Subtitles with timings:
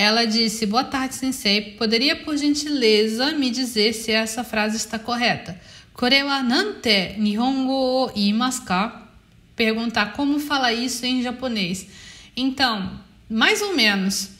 [0.00, 1.72] Ela disse: Boa tarde, sensei.
[1.72, 5.60] Poderia, por gentileza, me dizer se essa frase está correta?
[5.92, 9.08] Kore wa nante nihongo o imasu ka?
[9.54, 11.86] Perguntar como fala isso em japonês.
[12.34, 14.30] Então, mais ou menos.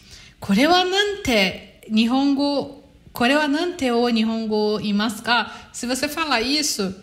[0.41, 5.69] Kore wa nante nihongo Kore wa nante o nihongo imasu ka?
[5.75, 6.95] Se você falar isso,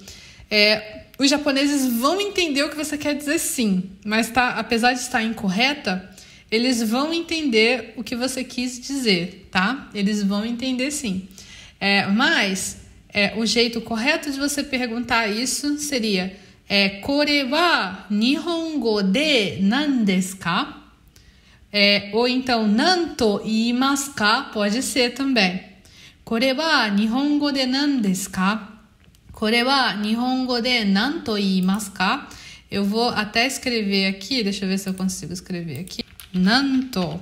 [0.50, 5.02] é, os japoneses vão entender o que você quer dizer sim, mas tá, apesar de
[5.02, 6.10] estar incorreta,
[6.50, 9.90] eles vão entender o que você quis dizer, tá?
[9.94, 11.28] Eles vão entender sim.
[11.80, 12.78] É, mas
[13.10, 16.36] é, o jeito correto de você perguntar isso seria
[16.70, 20.84] é, Kore wa nihongo de nan desu ka?
[21.72, 24.50] É, ou então nanto imasu ka?
[24.54, 25.62] Pode ser também.
[26.24, 28.82] Kore wa nihongo de nan desu ka?
[29.32, 32.28] Kore wa nihongo de nanto imasu ka?
[32.70, 36.04] Eu vou até escrever aqui, deixa eu ver se eu consigo escrever aqui.
[36.38, 37.22] Nanto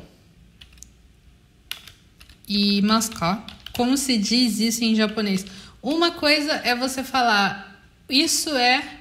[2.48, 3.46] e mascar.
[3.74, 5.46] Como se diz isso em japonês?
[5.82, 7.66] Uma coisa é você falar
[8.10, 9.00] isso é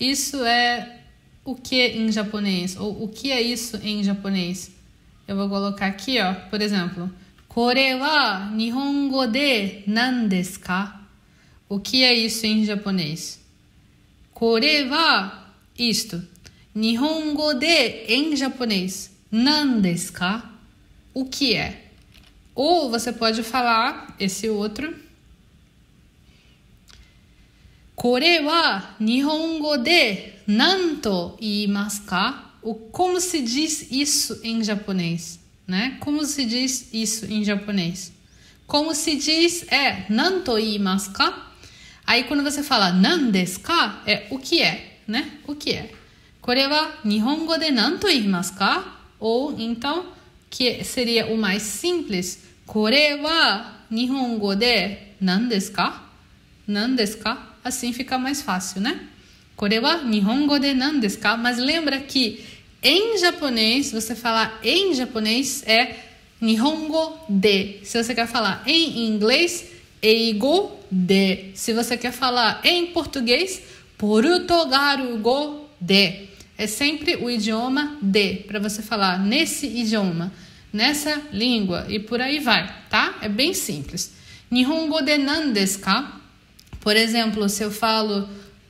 [0.00, 1.00] isso é
[1.44, 4.72] o que em japonês ou o que é isso em japonês.
[5.28, 7.10] Eu vou colocar aqui, ó, por exemplo,
[7.48, 11.02] Kore wa nihongo de nan desu ka?
[11.68, 13.38] O que é isso em japonês?
[14.32, 16.22] Kore wa isto.
[16.74, 19.10] Nihongo de em japonês.
[19.30, 20.50] Nandesu ka?
[21.12, 21.90] O que é?
[22.54, 24.94] Ou você pode falar esse outro.
[27.94, 32.52] Kore wa nihongo de nanto iimasu ka?
[32.62, 35.98] O como se diz isso em japonês, né?
[36.00, 38.12] Como se diz isso em japonês?
[38.66, 41.52] Como se diz é nanto iimasu ka?
[42.06, 45.38] Aí quando você fala nandesu ka é o que é, né?
[45.46, 46.01] O que é?
[46.41, 50.05] これは日本語で何と言いますか Ou então,
[50.49, 56.03] que seria o mais simples, これは日本語で何ですか
[56.67, 59.09] 何ですか Assim fica mais fácil, né?
[59.55, 62.43] これは日本語で何ですか Mas lembra que
[62.81, 65.95] em japonês, você falar em japonês é
[66.39, 67.79] nihongo de.
[67.83, 69.65] Se você quer falar em inglês,
[70.01, 71.51] eigo de.
[71.55, 73.61] Se você quer falar em português,
[73.97, 76.29] portugalugo de
[76.62, 80.32] é sempre o idioma de, para você falar nesse idioma,
[80.72, 83.18] nessa língua e por aí vai, tá?
[83.20, 84.12] É bem simples.
[84.48, 86.20] Nihongo de nan desu ka?
[86.78, 88.28] Por exemplo, se eu falo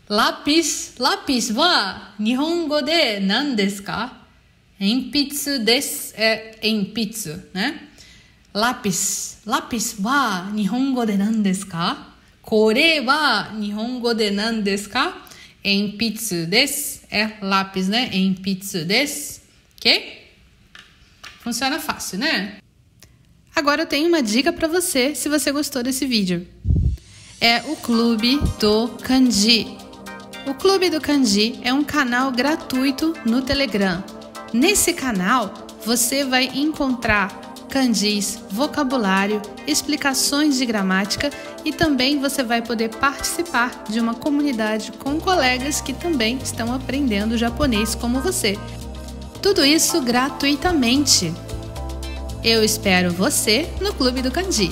[0.08, 4.10] lápis, lápis wa nihongo de nan desu ka?
[4.80, 7.78] Enpitsu desu é enpitsu, né?
[8.54, 12.14] Lápis, lápis wa nihongo de nan desu ka?
[12.40, 14.88] Kore wa nihongo de nan desu
[15.62, 15.68] ka?
[15.68, 18.10] Enpitsu desu é lápis, né?
[18.12, 19.40] Enpitsu desu.
[19.76, 20.22] Ok?
[21.40, 22.58] Funciona fácil, né?
[23.54, 26.46] Agora eu tenho uma dica para você se você gostou desse vídeo.
[27.40, 29.76] É o Clube do Kanji.
[30.46, 34.02] O Clube do Kanji é um canal gratuito no Telegram.
[34.52, 41.30] Nesse canal você vai encontrar kanjis, vocabulário, explicações de gramática
[41.64, 47.38] e também você vai poder participar de uma comunidade com colegas que também estão aprendendo
[47.38, 48.58] japonês como você.
[49.40, 51.32] Tudo isso gratuitamente.
[52.44, 54.70] Eu espero você no Clube do Kanji.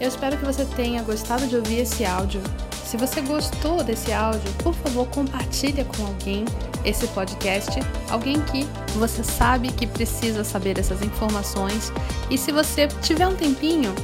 [0.00, 2.42] Eu espero que você tenha gostado de ouvir esse áudio.
[2.90, 6.44] Se você gostou desse áudio, por favor, compartilhe com alguém
[6.84, 7.70] esse podcast,
[8.10, 8.64] alguém que
[8.98, 11.92] você sabe que precisa saber essas informações.
[12.28, 13.94] E se você tiver um tempinho,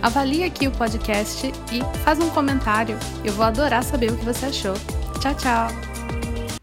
[0.00, 2.96] avalie aqui o podcast e faz um comentário.
[3.24, 4.74] Eu vou adorar saber o que você achou.
[5.20, 5.85] Tchau, tchau!